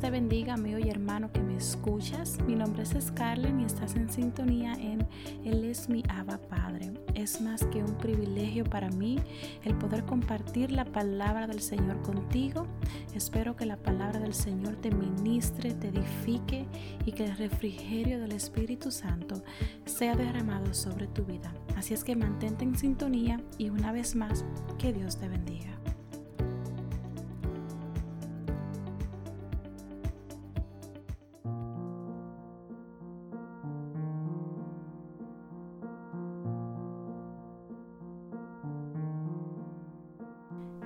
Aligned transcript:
Te 0.00 0.10
bendiga, 0.10 0.54
amigo 0.54 0.78
y 0.78 0.88
hermano 0.90 1.32
que 1.32 1.40
me 1.40 1.56
escuchas. 1.56 2.38
Mi 2.46 2.54
nombre 2.54 2.84
es 2.84 2.94
Scarlett 3.00 3.58
y 3.58 3.64
estás 3.64 3.96
en 3.96 4.08
sintonía 4.08 4.74
en 4.74 5.04
Él 5.44 5.64
es 5.64 5.88
mi 5.88 6.04
Abba 6.08 6.38
Padre. 6.38 6.92
Es 7.14 7.40
más 7.40 7.64
que 7.64 7.82
un 7.82 7.98
privilegio 7.98 8.62
para 8.62 8.90
mí 8.90 9.18
el 9.64 9.74
poder 9.74 10.04
compartir 10.04 10.70
la 10.70 10.84
palabra 10.84 11.48
del 11.48 11.60
Señor 11.60 12.00
contigo. 12.02 12.68
Espero 13.12 13.56
que 13.56 13.66
la 13.66 13.76
palabra 13.76 14.20
del 14.20 14.34
Señor 14.34 14.76
te 14.76 14.92
ministre, 14.92 15.74
te 15.74 15.88
edifique 15.88 16.64
y 17.04 17.10
que 17.10 17.24
el 17.24 17.36
refrigerio 17.36 18.20
del 18.20 18.32
Espíritu 18.32 18.92
Santo 18.92 19.42
sea 19.84 20.14
derramado 20.14 20.74
sobre 20.74 21.08
tu 21.08 21.24
vida. 21.24 21.52
Así 21.76 21.92
es 21.92 22.04
que 22.04 22.14
mantente 22.14 22.62
en 22.62 22.78
sintonía 22.78 23.40
y 23.58 23.70
una 23.70 23.90
vez 23.90 24.14
más, 24.14 24.44
que 24.78 24.92
Dios 24.92 25.16
te 25.16 25.28
bendiga. 25.28 25.76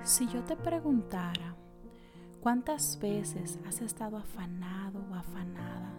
Si 0.05 0.27
yo 0.27 0.43
te 0.43 0.57
preguntara 0.57 1.55
cuántas 2.41 2.99
veces 2.99 3.61
has 3.69 3.81
estado 3.83 4.17
afanado 4.17 5.01
o 5.09 5.15
afanada, 5.15 5.93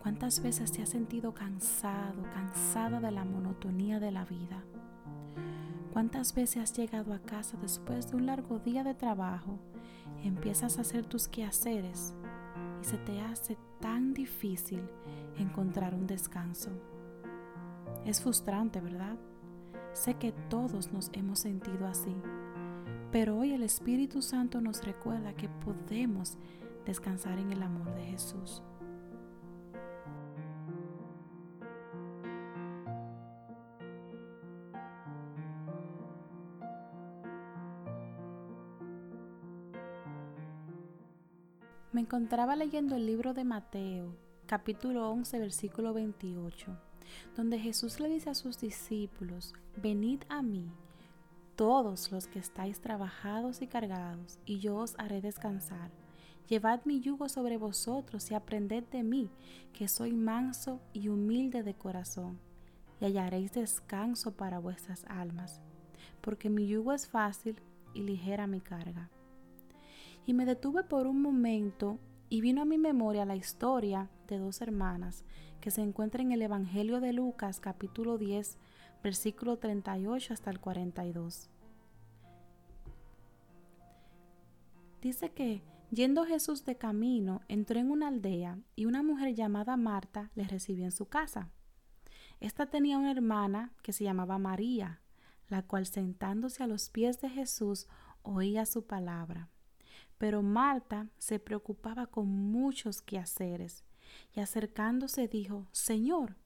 cuántas 0.00 0.40
veces 0.40 0.70
te 0.70 0.80
has 0.80 0.90
sentido 0.90 1.34
cansado, 1.34 2.22
cansada 2.32 3.00
de 3.00 3.10
la 3.10 3.24
monotonía 3.24 3.98
de 3.98 4.12
la 4.12 4.24
vida, 4.24 4.62
cuántas 5.92 6.32
veces 6.32 6.62
has 6.62 6.72
llegado 6.72 7.14
a 7.14 7.18
casa 7.18 7.56
después 7.60 8.08
de 8.12 8.16
un 8.16 8.26
largo 8.26 8.60
día 8.60 8.84
de 8.84 8.94
trabajo, 8.94 9.58
empiezas 10.22 10.78
a 10.78 10.82
hacer 10.82 11.06
tus 11.06 11.26
quehaceres 11.26 12.14
y 12.80 12.84
se 12.84 12.98
te 12.98 13.20
hace 13.22 13.58
tan 13.80 14.14
difícil 14.14 14.88
encontrar 15.36 15.96
un 15.96 16.06
descanso. 16.06 16.70
Es 18.04 18.22
frustrante, 18.22 18.80
¿verdad? 18.80 19.16
Sé 19.92 20.14
que 20.14 20.32
todos 20.48 20.92
nos 20.92 21.10
hemos 21.12 21.40
sentido 21.40 21.86
así, 21.86 22.14
pero 23.10 23.36
hoy 23.36 23.52
el 23.52 23.62
Espíritu 23.62 24.22
Santo 24.22 24.60
nos 24.60 24.84
recuerda 24.84 25.34
que 25.34 25.48
podemos 25.48 26.38
descansar 26.86 27.38
en 27.38 27.52
el 27.52 27.62
amor 27.62 27.92
de 27.94 28.04
Jesús. 28.04 28.62
Me 41.92 42.00
encontraba 42.00 42.54
leyendo 42.54 42.94
el 42.94 43.04
libro 43.04 43.34
de 43.34 43.44
Mateo, 43.44 44.14
capítulo 44.46 45.10
11, 45.10 45.40
versículo 45.40 45.92
28 45.92 46.89
donde 47.36 47.58
Jesús 47.58 48.00
le 48.00 48.08
dice 48.08 48.30
a 48.30 48.34
sus 48.34 48.58
discípulos, 48.58 49.54
venid 49.76 50.22
a 50.28 50.42
mí, 50.42 50.70
todos 51.56 52.10
los 52.10 52.26
que 52.26 52.38
estáis 52.38 52.80
trabajados 52.80 53.60
y 53.62 53.66
cargados, 53.66 54.38
y 54.46 54.60
yo 54.60 54.76
os 54.76 54.94
haré 54.98 55.20
descansar. 55.20 55.90
Llevad 56.48 56.80
mi 56.84 57.00
yugo 57.00 57.28
sobre 57.28 57.58
vosotros 57.58 58.30
y 58.30 58.34
aprended 58.34 58.84
de 58.84 59.02
mí, 59.02 59.30
que 59.72 59.86
soy 59.86 60.12
manso 60.12 60.80
y 60.92 61.08
humilde 61.08 61.62
de 61.62 61.74
corazón, 61.74 62.40
y 63.00 63.04
hallaréis 63.04 63.52
descanso 63.52 64.32
para 64.32 64.58
vuestras 64.58 65.04
almas, 65.04 65.60
porque 66.20 66.50
mi 66.50 66.66
yugo 66.66 66.92
es 66.92 67.06
fácil 67.06 67.56
y 67.94 68.02
ligera 68.02 68.46
mi 68.46 68.60
carga. 68.60 69.10
Y 70.26 70.34
me 70.34 70.46
detuve 70.46 70.82
por 70.82 71.06
un 71.06 71.20
momento 71.20 71.98
y 72.28 72.40
vino 72.40 72.62
a 72.62 72.64
mi 72.64 72.78
memoria 72.78 73.24
la 73.24 73.36
historia 73.36 74.08
de 74.30 74.38
dos 74.38 74.62
hermanas 74.62 75.24
que 75.60 75.70
se 75.70 75.82
encuentra 75.82 76.22
en 76.22 76.32
el 76.32 76.40
Evangelio 76.40 77.00
de 77.00 77.12
Lucas 77.12 77.60
capítulo 77.60 78.16
10, 78.16 78.56
versículo 79.02 79.58
38 79.58 80.32
hasta 80.32 80.50
el 80.50 80.60
42. 80.60 81.50
Dice 85.02 85.32
que, 85.32 85.62
yendo 85.90 86.24
Jesús 86.24 86.64
de 86.64 86.76
camino, 86.76 87.42
entró 87.48 87.80
en 87.80 87.90
una 87.90 88.08
aldea 88.08 88.58
y 88.76 88.86
una 88.86 89.02
mujer 89.02 89.34
llamada 89.34 89.76
Marta 89.76 90.30
le 90.34 90.44
recibió 90.44 90.84
en 90.84 90.92
su 90.92 91.06
casa. 91.06 91.50
Esta 92.38 92.66
tenía 92.66 92.96
una 92.96 93.10
hermana 93.10 93.72
que 93.82 93.92
se 93.92 94.04
llamaba 94.04 94.38
María, 94.38 95.02
la 95.48 95.62
cual 95.62 95.86
sentándose 95.86 96.62
a 96.62 96.66
los 96.66 96.88
pies 96.88 97.20
de 97.20 97.28
Jesús 97.28 97.88
oía 98.22 98.64
su 98.64 98.86
palabra. 98.86 99.48
Pero 100.18 100.42
Marta 100.42 101.08
se 101.18 101.38
preocupaba 101.38 102.06
con 102.06 102.28
muchos 102.28 103.02
quehaceres 103.02 103.84
y 104.34 104.40
acercándose 104.40 105.28
dijo, 105.28 105.68
Señor, 105.72 106.36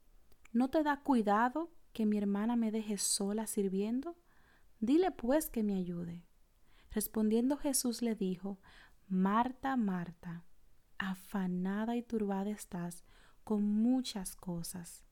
¿no 0.53 0.71
te 0.71 0.83
da 0.83 1.03
cuidado 1.03 1.73
que 1.93 2.07
mi 2.07 2.19
hermana 2.19 2.57
me 2.57 2.71
deje 2.71 2.99
sola 2.99 3.47
sirviendo? 3.47 4.17
Dile 4.81 5.11
pues 5.11 5.51
que 5.51 5.63
me 5.63 5.77
ayude. 5.77 6.25
Respondiendo 6.91 7.57
Jesús 7.57 8.03
le 8.03 8.15
dijo, 8.15 8.59
Marta, 9.09 9.77
Marta, 9.77 10.45
afanada 10.99 11.97
y 11.97 12.03
turbada 12.03 12.51
estás 12.51 13.05
con 13.45 13.65
muchas 13.65 14.37
cosas. 14.37 15.05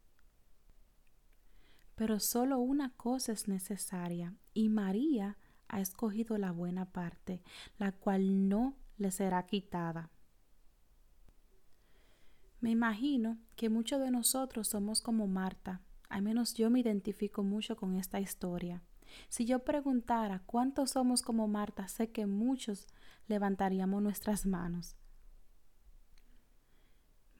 Pero 1.95 2.19
solo 2.21 2.59
una 2.59 2.91
cosa 2.97 3.33
es 3.33 3.49
necesaria, 3.49 4.35
y 4.55 4.69
María 4.69 5.39
ha 5.69 5.81
escogido 5.81 6.39
la 6.39 6.51
buena 6.51 6.87
parte, 6.87 7.43
la 7.79 7.93
cual 7.93 8.49
no 8.49 8.77
le 8.97 9.11
será 9.11 9.47
quitada. 9.47 10.11
Me 12.63 12.71
imagino 12.71 13.39
que 13.57 13.69
muchos 13.69 14.01
de 14.01 14.13
nosotros 14.13 14.69
somos 14.69 15.01
como 15.01 15.27
Marta, 15.27 15.81
al 16.09 16.23
menos 16.23 16.55
yo 16.55 16.71
me 16.71 16.79
identifico 16.79 17.43
mucho 17.43 17.77
con 17.77 17.97
esta 17.97 18.21
historia. 18.21 18.85
Si 19.29 19.45
yo 19.45 19.65
preguntara 19.65 20.45
cuántos 20.47 20.93
somos 20.93 21.23
como 21.23 21.49
Marta, 21.49 21.89
sé 21.89 22.13
que 22.13 22.25
muchos 22.25 22.87
levantaríamos 23.27 24.01
nuestras 24.01 24.47
manos. 24.47 24.95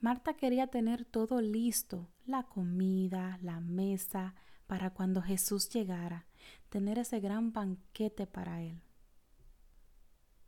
Marta 0.01 0.33
quería 0.33 0.67
tener 0.67 1.05
todo 1.05 1.39
listo, 1.39 2.09
la 2.25 2.43
comida, 2.43 3.39
la 3.41 3.61
mesa, 3.61 4.35
para 4.67 4.89
cuando 4.89 5.21
Jesús 5.21 5.69
llegara, 5.69 6.25
tener 6.67 6.99
ese 6.99 7.21
gran 7.21 7.53
banquete 7.53 8.27
para 8.27 8.61
él. 8.61 8.81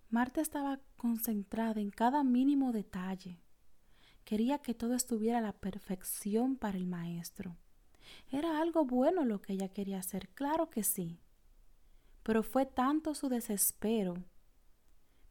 Marta 0.10 0.42
estaba 0.42 0.82
concentrada 0.98 1.80
en 1.80 1.92
cada 1.92 2.26
mínimo 2.26 2.74
detalle, 2.74 3.40
Quería 4.26 4.58
que 4.58 4.74
todo 4.74 4.96
estuviera 4.96 5.38
a 5.38 5.42
la 5.42 5.54
perfección 5.54 6.58
para 6.58 6.78
el 6.78 6.88
maestro. 6.88 7.56
Era 8.32 8.60
algo 8.60 8.84
bueno 8.84 9.24
lo 9.24 9.40
que 9.42 9.54
ella 9.54 9.70
quería 9.70 10.00
hacer, 10.00 10.30
claro 10.30 10.70
que 10.70 10.84
sí. 10.84 11.20
Pero 12.24 12.42
fue 12.42 12.66
tanto 12.66 13.14
su 13.14 13.30
desespero 13.30 14.16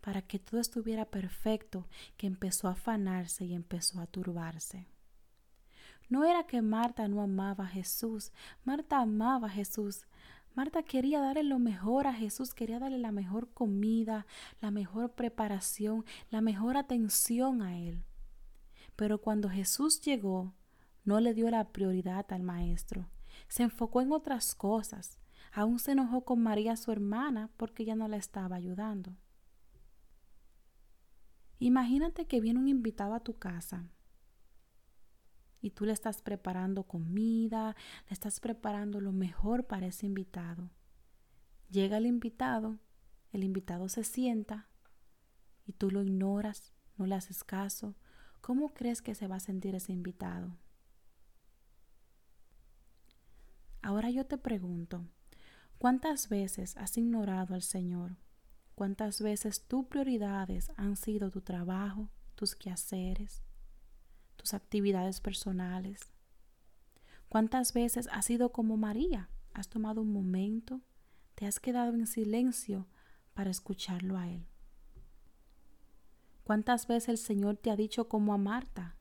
para 0.01 0.23
que 0.23 0.39
todo 0.39 0.61
estuviera 0.61 1.07
perfecto 1.07 1.89
que 2.17 2.29
empezó 2.29 2.69
a 2.69 2.73
afanarse 2.73 3.45
y 3.45 3.55
empezó 3.55 4.01
a 4.01 4.07
turbarse. 4.07 4.87
No 6.09 6.25
era 6.25 6.47
que 6.47 6.63
Marta 6.63 7.09
no 7.09 7.21
amaba 7.21 7.65
a 7.65 7.69
Jesús, 7.69 8.31
Marta 8.63 9.01
amaba 9.01 9.49
a 9.49 9.51
Jesús. 9.51 10.07
Marta 10.55 10.85
quería 10.85 11.21
darle 11.21 11.43
lo 11.43 11.59
mejor 11.59 12.07
a 12.07 12.15
Jesús, 12.15 12.55
quería 12.55 12.79
darle 12.79 12.99
la 12.99 13.11
mejor 13.11 13.49
comida, 13.53 14.25
la 14.61 14.71
mejor 14.71 15.15
preparación, 15.15 16.05
la 16.31 16.41
mejor 16.41 16.77
atención 16.77 17.61
a 17.61 17.77
Él. 17.77 18.05
Pero 18.97 19.21
cuando 19.21 19.49
Jesús 19.49 20.01
llegó, 20.01 20.55
no 21.05 21.21
le 21.21 21.35
dio 21.35 21.51
la 21.51 21.73
prioridad 21.73 22.27
al 22.33 22.43
maestro. 22.43 23.09
Se 23.49 23.63
enfocó 23.63 24.01
en 24.01 24.13
otras 24.13 24.55
cosas. 24.55 25.19
Aún 25.53 25.79
se 25.79 25.93
enojó 25.93 26.25
con 26.25 26.43
María, 26.43 26.77
su 26.77 26.91
hermana, 26.93 27.51
porque 27.57 27.85
ya 27.85 27.95
no 27.95 28.09
la 28.09 28.17
estaba 28.17 28.57
ayudando. 28.57 29.17
Imagínate 31.59 32.27
que 32.27 32.41
viene 32.41 32.59
un 32.59 32.69
invitado 32.69 33.15
a 33.15 33.21
tu 33.21 33.39
casa 33.39 33.89
y 35.61 35.71
tú 35.71 35.87
le 35.87 35.93
estás 35.93 36.21
preparando 36.21 36.83
comida, 36.83 37.75
le 38.07 38.13
estás 38.13 38.39
preparando 38.39 39.01
lo 39.01 39.13
mejor 39.13 39.65
para 39.65 39.87
ese 39.87 40.05
invitado. 40.05 40.71
Llega 41.71 41.97
el 41.97 42.05
invitado, 42.05 42.79
el 43.33 43.45
invitado 43.45 43.89
se 43.89 44.05
sienta 44.05 44.69
y 45.65 45.73
tú 45.73 45.91
lo 45.91 46.03
ignoras, 46.03 46.75
no 46.99 47.07
le 47.07 47.15
haces 47.15 47.45
caso, 47.45 47.95
¿Cómo 48.45 48.75
crees 48.75 49.01
que 49.01 49.15
se 49.15 49.27
va 49.27 49.37
a 49.37 49.41
sentir 49.41 49.75
ese 49.75 49.91
invitado? 49.91 50.55
Ahora 53.81 54.11
yo 54.11 54.27
te 54.27 54.37
pregunto, 54.37 55.03
¿cuántas 55.79 56.29
veces 56.29 56.77
has 56.77 56.99
ignorado 56.99 57.55
al 57.55 57.63
Señor? 57.63 58.19
¿Cuántas 58.75 59.23
veces 59.23 59.67
tus 59.67 59.87
prioridades 59.87 60.71
han 60.77 60.97
sido 60.97 61.31
tu 61.31 61.41
trabajo, 61.41 62.11
tus 62.35 62.55
quehaceres, 62.55 63.43
tus 64.37 64.53
actividades 64.53 65.23
personales? 65.23 66.13
¿Cuántas 67.31 67.73
veces 67.73 68.11
has 68.13 68.27
sido 68.27 68.53
como 68.53 68.77
María? 68.77 69.31
Has 69.55 69.71
tomado 69.71 70.03
un 70.03 70.13
momento, 70.13 70.83
te 71.35 71.47
has 71.47 71.61
quedado 71.61 71.95
en 71.95 72.07
silencio 72.07 72.89
para 73.33 73.49
escucharlo 73.49 74.19
a 74.19 74.29
Él. 74.29 74.47
¿Cuántas 76.45 76.87
veces 76.87 77.09
el 77.09 77.19
Señor 77.19 77.57
te 77.57 77.71
ha 77.71 77.77
dicho 77.77 78.07
como 78.07 78.35
a 78.35 78.39
Marta? 78.39 78.97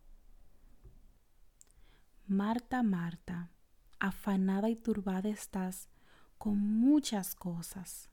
Marta, 2.25 2.81
Marta, 2.83 3.51
afanada 3.99 4.69
y 4.69 4.77
turbada 4.77 5.27
estás 5.27 5.89
con 6.37 6.57
muchas 6.57 7.35
cosas. 7.35 8.09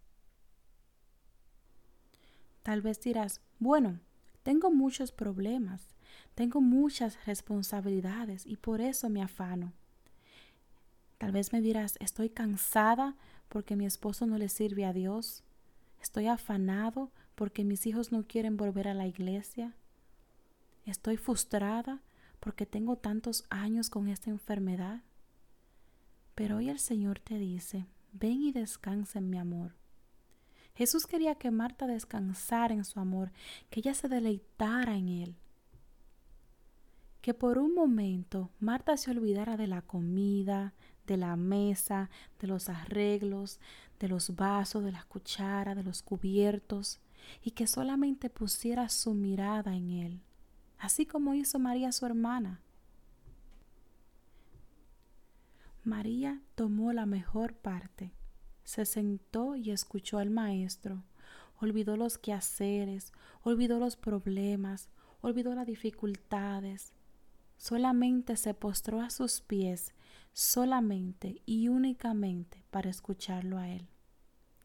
Tal 2.64 2.82
vez 2.82 3.00
dirás, 3.00 3.40
bueno, 3.60 4.00
tengo 4.42 4.72
muchos 4.72 5.12
problemas, 5.12 5.94
tengo 6.34 6.60
muchas 6.60 7.24
responsabilidades 7.24 8.46
y 8.46 8.56
por 8.56 8.80
eso 8.80 9.08
me 9.10 9.22
afano. 9.22 9.72
Tal 11.18 11.30
vez 11.30 11.52
me 11.52 11.60
dirás, 11.60 11.96
estoy 12.00 12.30
cansada 12.30 13.14
porque 13.48 13.76
mi 13.76 13.86
esposo 13.86 14.26
no 14.26 14.38
le 14.38 14.48
sirve 14.48 14.86
a 14.86 14.92
Dios. 14.92 15.44
Estoy 16.00 16.26
afanado 16.26 17.12
porque 17.40 17.64
mis 17.64 17.86
hijos 17.86 18.12
no 18.12 18.26
quieren 18.26 18.58
volver 18.58 18.86
a 18.86 18.92
la 18.92 19.06
iglesia. 19.06 19.74
Estoy 20.84 21.16
frustrada 21.16 22.02
porque 22.38 22.66
tengo 22.66 22.96
tantos 22.96 23.46
años 23.48 23.88
con 23.88 24.08
esta 24.08 24.28
enfermedad. 24.28 25.00
Pero 26.34 26.58
hoy 26.58 26.68
el 26.68 26.78
Señor 26.78 27.18
te 27.18 27.38
dice, 27.38 27.86
ven 28.12 28.42
y 28.42 28.52
descansa 28.52 29.20
en 29.20 29.30
mi 29.30 29.38
amor. 29.38 29.72
Jesús 30.74 31.06
quería 31.06 31.34
que 31.36 31.50
Marta 31.50 31.86
descansara 31.86 32.74
en 32.74 32.84
su 32.84 33.00
amor, 33.00 33.32
que 33.70 33.80
ella 33.80 33.94
se 33.94 34.08
deleitara 34.08 34.98
en 34.98 35.08
él. 35.08 35.36
Que 37.22 37.32
por 37.32 37.56
un 37.56 37.74
momento 37.74 38.50
Marta 38.58 38.98
se 38.98 39.12
olvidara 39.12 39.56
de 39.56 39.66
la 39.66 39.80
comida, 39.80 40.74
de 41.06 41.16
la 41.16 41.36
mesa, 41.36 42.10
de 42.38 42.48
los 42.48 42.68
arreglos, 42.68 43.60
de 43.98 44.08
los 44.08 44.36
vasos, 44.36 44.84
de 44.84 44.92
las 44.92 45.06
cucharas, 45.06 45.74
de 45.74 45.84
los 45.84 46.02
cubiertos, 46.02 47.00
y 47.42 47.52
que 47.52 47.66
solamente 47.66 48.30
pusiera 48.30 48.88
su 48.88 49.14
mirada 49.14 49.74
en 49.76 49.90
Él, 49.90 50.20
así 50.78 51.06
como 51.06 51.34
hizo 51.34 51.58
María 51.58 51.92
su 51.92 52.06
hermana. 52.06 52.60
María 55.82 56.42
tomó 56.54 56.92
la 56.92 57.06
mejor 57.06 57.54
parte, 57.54 58.12
se 58.64 58.84
sentó 58.84 59.56
y 59.56 59.70
escuchó 59.70 60.18
al 60.18 60.30
Maestro, 60.30 61.04
olvidó 61.60 61.96
los 61.96 62.18
quehaceres, 62.18 63.12
olvidó 63.42 63.78
los 63.78 63.96
problemas, 63.96 64.90
olvidó 65.20 65.54
las 65.54 65.66
dificultades, 65.66 66.92
solamente 67.56 68.36
se 68.36 68.54
postró 68.54 69.00
a 69.00 69.10
sus 69.10 69.40
pies 69.40 69.94
solamente 70.32 71.42
y 71.46 71.68
únicamente 71.68 72.64
para 72.70 72.90
escucharlo 72.90 73.58
a 73.58 73.68
Él. 73.68 73.88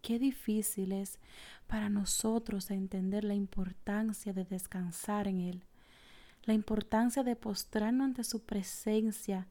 Qué 0.06 0.20
difícil 0.20 0.92
es 0.92 1.18
para 1.66 1.90
nosotros 1.90 2.70
entender 2.70 3.24
la 3.24 3.34
importancia 3.34 4.34
de 4.34 4.46
descansar 4.46 5.28
en 5.28 5.40
Él, 5.40 5.64
la 6.44 6.54
importancia 6.54 7.24
de 7.24 7.36
postrarnos 7.36 8.06
ante 8.06 8.24
su 8.24 8.44
presencia, 8.44 9.48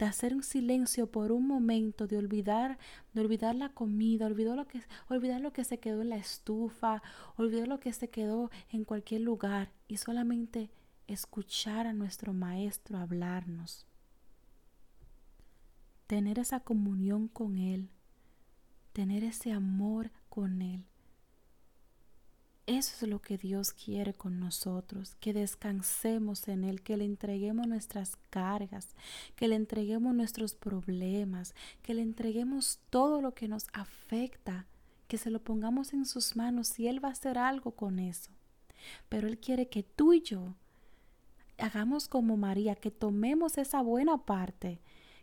de 0.00 0.06
hacer 0.06 0.34
un 0.34 0.42
silencio 0.42 1.12
por 1.12 1.30
un 1.30 1.46
momento, 1.46 2.08
de 2.08 2.16
olvidar, 2.16 2.76
de 3.12 3.20
olvidar 3.20 3.54
la 3.54 3.68
comida, 3.68 4.26
olvidar 4.26 4.56
lo 4.56 4.66
que, 4.66 4.82
olvidar 5.08 5.40
lo 5.40 5.52
que 5.52 5.62
se 5.62 5.78
quedó 5.78 6.02
en 6.02 6.08
la 6.08 6.16
estufa, 6.16 7.00
olvidar 7.36 7.68
lo 7.68 7.78
que 7.78 7.92
se 7.92 8.10
quedó 8.10 8.50
en 8.72 8.82
cualquier 8.82 9.20
lugar 9.20 9.70
y 9.86 9.98
solamente 9.98 10.72
escuchar 11.06 11.86
a 11.86 11.92
nuestro 11.92 12.32
Maestro 12.32 12.98
hablarnos. 12.98 13.86
Tener 16.08 16.40
esa 16.40 16.58
comunión 16.58 17.28
con 17.28 17.58
Él, 17.58 17.90
tener 18.92 19.24
ese 19.24 19.52
amor 19.52 20.10
con 20.28 20.62
Él. 20.62 20.84
Eso 22.66 22.94
es 23.04 23.10
lo 23.10 23.20
que 23.20 23.38
Dios 23.38 23.72
quiere 23.72 24.14
con 24.14 24.38
nosotros, 24.38 25.16
que 25.18 25.32
descansemos 25.32 26.46
en 26.46 26.62
Él, 26.62 26.80
que 26.80 26.96
le 26.96 27.04
entreguemos 27.04 27.66
nuestras 27.66 28.16
cargas, 28.30 28.94
que 29.34 29.48
le 29.48 29.56
entreguemos 29.56 30.14
nuestros 30.14 30.54
problemas, 30.54 31.54
que 31.82 31.92
le 31.92 32.02
entreguemos 32.02 32.78
todo 32.88 33.20
lo 33.20 33.34
que 33.34 33.48
nos 33.48 33.66
afecta, 33.72 34.66
que 35.08 35.18
se 35.18 35.30
lo 35.30 35.42
pongamos 35.42 35.92
en 35.92 36.06
sus 36.06 36.36
manos 36.36 36.78
y 36.78 36.86
Él 36.86 37.04
va 37.04 37.08
a 37.08 37.12
hacer 37.12 37.36
algo 37.36 37.72
con 37.72 37.98
eso. 37.98 38.30
Pero 39.08 39.26
Él 39.26 39.38
quiere 39.38 39.68
que 39.68 39.82
tú 39.82 40.12
y 40.12 40.22
yo 40.22 40.54
hagamos 41.58 42.06
como 42.06 42.36
María, 42.36 42.76
que 42.76 42.92
tomemos 42.92 43.58
esa 43.58 43.82
buena 43.82 44.18
parte 44.18 44.80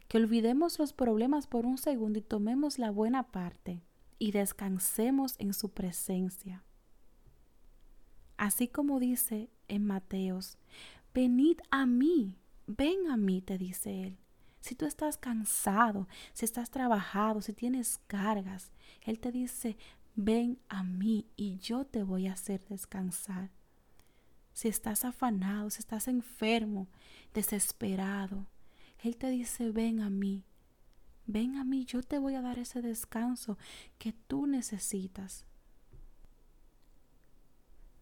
que 0.10 0.18
olvidemos 0.18 0.80
los 0.80 0.92
problemas 0.92 1.48
por 1.48 1.66
un 1.66 1.78
segundo 1.78 2.18
y 2.20 2.24
tomemos 2.24 2.80
la 2.80 2.90
buena 2.90 3.32
parte 3.32 3.84
y 4.18 4.32
descansemos 4.32 5.36
en 5.38 5.54
su 5.54 5.70
presencia. 5.70 6.64
Así 8.36 8.68
como 8.68 9.00
dice 9.00 9.52
en 9.68 9.86
Mateos, 9.86 10.58
venid 11.14 11.60
a 11.70 11.86
mí, 11.86 12.36
ven 12.66 13.08
a 13.12 13.18
mí, 13.18 13.42
te 13.42 13.60
dice 13.60 14.04
él. 14.04 14.18
Si 14.62 14.74
tú 14.76 14.86
estás 14.86 15.16
cansado, 15.18 16.08
si 16.34 16.44
estás 16.44 16.72
trabajado, 16.72 17.42
si 17.42 17.54
tienes 17.54 18.00
cargas, 18.08 18.72
Él 19.02 19.20
te 19.20 19.32
dice, 19.32 19.78
ven 20.16 20.60
a 20.68 20.84
mí 20.84 21.28
y 21.38 21.60
yo 21.60 21.86
te 21.86 22.04
voy 22.04 22.28
a 22.28 22.34
hacer 22.34 22.66
descansar. 22.68 23.52
Si 24.54 24.68
estás 24.68 25.06
afanado, 25.06 25.70
si 25.70 25.80
estás 25.80 26.10
enfermo, 26.10 26.88
desesperado, 27.34 28.48
él 29.04 29.16
te 29.16 29.30
dice, 29.30 29.72
ven 29.72 30.01
a 30.01 30.10
mí, 30.10 30.44
ven 31.25 31.56
a 31.56 31.63
mí, 31.63 31.86
yo 31.86 32.04
te 32.04 32.19
voy 32.19 32.36
a 32.36 32.42
dar 32.42 32.60
ese 32.60 32.81
descanso 32.81 33.57
que 33.98 34.13
tú 34.13 34.46
necesitas. 34.46 35.46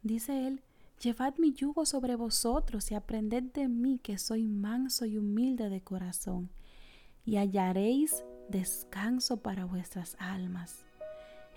Dice 0.02 0.48
Él, 0.48 0.64
llevad 1.02 1.38
mi 1.38 1.54
yugo 1.54 1.86
sobre 1.86 2.16
vosotros 2.16 2.90
y 2.92 2.96
aprended 2.96 3.44
de 3.44 3.68
mí 3.68 4.00
que 4.00 4.18
soy 4.18 4.48
manso 4.48 5.06
y 5.06 5.18
humilde 5.18 5.70
de 5.70 5.82
corazón, 5.82 6.50
y 7.26 7.38
hallaréis 7.38 8.24
descanso 8.50 9.38
para 9.38 9.66
vuestras 9.66 10.16
almas. 10.20 10.86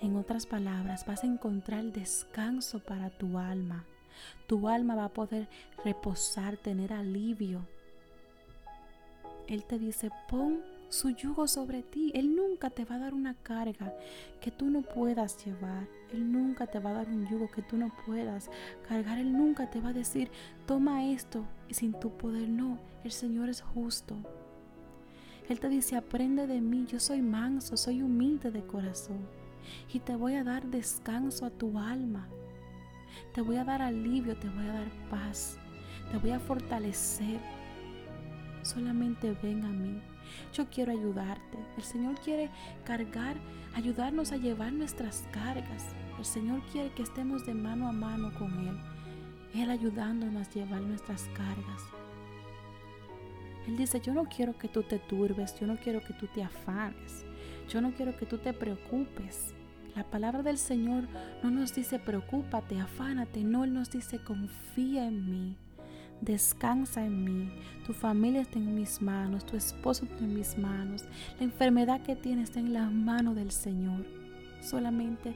En 0.01 0.17
otras 0.17 0.47
palabras, 0.47 1.07
vas 1.07 1.25
a 1.25 1.29
encontrar 1.29 1.93
descanso 1.93 2.81
para 2.81 3.11
tu 3.11 3.39
alma. 3.39 3.87
Tu 4.49 4.69
alma 4.69 4.97
va 4.97 5.05
a 5.07 5.13
poder 5.13 5.49
reposar, 5.85 6.57
tener 6.57 6.93
alivio 6.93 7.67
él 9.51 9.65
te 9.65 9.79
dice, 9.81 10.11
pon 10.29 10.61
su 10.91 11.11
yugo 11.11 11.49
sobre 11.49 11.83
ti. 11.83 12.13
Él 12.15 12.37
nunca 12.37 12.71
te 12.71 12.85
va 12.85 12.95
a 12.95 12.99
dar 13.01 13.15
una 13.15 13.35
carga 13.35 13.93
que 14.41 14.53
tú 14.53 14.71
no 14.71 14.83
puedas 14.83 15.45
llevar. 15.45 15.89
Él 16.13 16.31
nunca 16.31 16.69
te 16.69 16.79
va 16.79 16.91
a 16.91 16.95
dar 16.95 17.09
un 17.09 17.27
yugo 17.29 17.51
que 17.51 17.63
tú 17.63 17.77
no 17.77 17.91
puedas 18.07 18.49
cargar. 18.89 19.19
Él 19.19 19.33
nunca 19.33 19.69
te 19.69 19.81
va 19.81 19.89
a 19.89 19.93
decir, 19.93 20.31
toma 20.67 21.05
esto 21.07 21.45
y 21.69 21.75
sin 21.75 21.93
tu 21.99 22.17
poder. 22.17 22.49
No, 22.49 22.79
el 23.03 23.11
Señor 23.11 23.49
es 23.49 23.61
justo. 23.61 24.17
Él 25.49 25.59
te 25.59 25.69
dice, 25.69 25.97
aprende 25.97 26.47
de 26.47 26.61
mí, 26.61 26.87
yo 26.87 27.01
soy 27.01 27.23
manso, 27.23 27.77
soy 27.77 28.03
humilde 28.03 28.53
de 28.53 28.65
corazón. 28.65 29.27
Y 29.93 29.99
te 29.99 30.15
voy 30.15 30.35
a 30.35 30.45
dar 30.45 30.65
descanso 30.67 31.45
a 31.45 31.51
tu 31.51 31.77
alma. 31.77 32.29
Te 33.35 33.41
voy 33.41 33.57
a 33.57 33.65
dar 33.65 33.83
alivio, 33.83 34.37
te 34.37 34.49
voy 34.49 34.67
a 34.67 34.75
dar 34.75 35.09
paz. 35.11 35.59
Te 36.13 36.19
voy 36.19 36.31
a 36.31 36.39
fortalecer 36.39 37.41
solamente 38.63 39.37
ven 39.43 39.65
a 39.65 39.69
mí. 39.69 40.01
Yo 40.53 40.69
quiero 40.69 40.93
ayudarte. 40.93 41.59
El 41.77 41.83
Señor 41.83 42.21
quiere 42.21 42.51
cargar, 42.85 43.37
ayudarnos 43.75 44.33
a 44.33 44.37
llevar 44.37 44.73
nuestras 44.73 45.27
cargas. 45.33 45.87
El 46.19 46.25
Señor 46.25 46.63
quiere 46.73 46.93
que 46.93 47.03
estemos 47.03 47.47
de 47.47 47.55
mano 47.55 47.89
a 47.89 47.93
mano 47.93 48.33
con 48.39 48.53
Él. 48.67 48.79
Él 49.55 49.71
ayudándonos 49.71 50.47
a 50.47 50.51
llevar 50.51 50.81
nuestras 50.83 51.25
cargas. 51.35 51.83
Él 53.67 53.77
dice, 53.77 54.01
yo 54.01 54.15
no 54.15 54.25
quiero 54.25 54.57
que 54.57 54.69
tú 54.69 54.83
te 54.83 54.99
turbes, 54.99 55.59
yo 55.59 55.67
no 55.67 55.77
quiero 55.77 56.03
que 56.03 56.15
tú 56.15 56.27
te 56.29 56.43
afanes, 56.43 57.25
yo 57.69 57.81
no 57.81 57.93
quiero 57.93 58.17
que 58.17 58.27
tú 58.27 58.39
te 58.39 58.53
preocupes. 58.53 59.55
La 59.95 60.05
palabra 60.05 60.43
del 60.43 60.57
Señor 60.57 61.09
no 61.43 61.51
nos 61.51 61.75
dice 61.75 61.99
preocúpate, 61.99 62.81
afánate, 62.81 63.43
no, 63.43 63.65
Él 63.65 63.75
nos 63.75 63.91
dice 63.91 64.19
confía 64.23 65.07
en 65.07 65.31
mí 65.31 65.57
descansa 66.21 67.05
en 67.05 67.25
mí, 67.25 67.51
tu 67.87 67.93
familia 67.93 68.43
está 68.43 68.59
en 68.59 68.75
mis 68.75 69.01
manos, 69.01 69.47
tu 69.47 69.57
esposo 69.57 70.05
está 70.05 70.19
en 70.19 70.35
mis 70.35 70.59
manos, 70.59 71.05
la 71.39 71.45
enfermedad 71.45 72.03
que 72.03 72.17
tienes 72.17 72.51
está 72.51 72.61
en 72.61 72.73
la 72.73 72.91
mano 72.91 73.35
del 73.35 73.51
Señor. 73.51 74.05
Solamente 74.61 75.35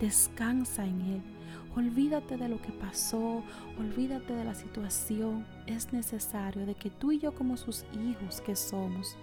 descansa 0.00 0.84
en 0.84 1.00
Él. 1.02 1.22
Olvídate 1.76 2.36
de 2.36 2.48
lo 2.48 2.60
que 2.60 2.70
pasó, 2.70 3.42
olvídate 3.78 4.32
de 4.32 4.44
la 4.44 4.54
situación. 4.54 5.44
Es 5.66 5.92
necesario 5.92 6.66
de 6.66 6.74
que 6.74 6.90
tú 6.90 7.12
y 7.12 7.18
yo 7.18 7.34
como 7.34 7.56
sus 7.56 7.84
hijos 7.92 8.40
que 8.40 8.54
somos, 8.54 9.16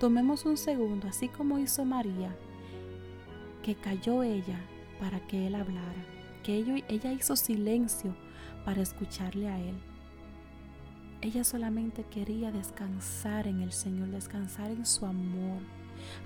tomemos 0.00 0.44
un 0.44 0.56
segundo, 0.56 1.08
así 1.08 1.28
como 1.28 1.58
hizo 1.58 1.84
María, 1.84 2.34
que 3.62 3.74
cayó 3.74 4.22
ella 4.22 4.60
para 5.00 5.20
que 5.26 5.46
Él 5.46 5.54
hablara, 5.54 6.04
que 6.42 6.56
ella 6.88 7.12
hizo 7.12 7.36
silencio 7.36 8.14
para 8.64 8.82
escucharle 8.82 9.48
a 9.48 9.58
Él. 9.58 9.93
Ella 11.24 11.42
solamente 11.42 12.04
quería 12.04 12.52
descansar 12.52 13.46
en 13.46 13.62
el 13.62 13.72
Señor, 13.72 14.08
descansar 14.08 14.70
en 14.70 14.84
su 14.84 15.06
amor, 15.06 15.62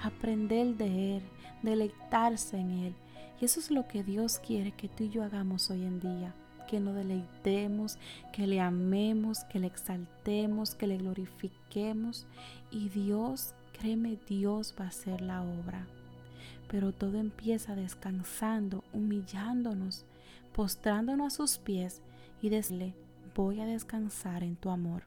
aprender 0.02 0.76
de 0.76 1.19
Él, 1.19 1.23
deleitarse 1.62 2.59
en 2.59 2.71
Él. 2.73 2.95
Y 3.40 3.45
eso 3.45 3.61
es 3.61 3.71
lo 3.71 3.87
que 3.87 4.02
Dios 4.02 4.40
quiere 4.40 4.73
que 4.73 4.88
tú 4.88 5.05
y 5.05 5.11
yo 5.11 5.23
hagamos 5.23 5.71
hoy 5.71 5.85
en 5.85 6.00
día. 6.00 6.35
que 6.67 6.81
nos 6.81 6.97
deleitemos, 6.97 7.97
que 8.31 8.47
le 8.47 8.61
amemos, 8.61 9.45
que 9.45 9.59
le 9.59 9.69
exaltemos, 9.69 10.75
que 10.75 10.87
le 10.87 10.99
glorifiquemos. 10.99 12.26
Y 12.71 12.90
Dios, 12.90 13.55
créeme, 13.73 14.19
Dios 14.28 14.75
va 14.78 14.85
a 14.85 14.88
hacer 14.88 15.23
la 15.23 15.43
obra. 15.43 15.87
Pero 16.69 16.93
todo 16.93 17.17
empieza 17.17 17.75
descansando, 17.75 18.85
humillándonos, 18.93 20.05
postrándonos 20.52 21.33
a 21.33 21.37
sus 21.37 21.57
pies 21.57 22.02
y 22.43 22.50
decirle, 22.50 22.95
voy 23.38 23.61
a 23.61 23.66
descansar 23.66 24.42
en 24.42 24.57
tu 24.57 24.68
amor. 24.68 25.04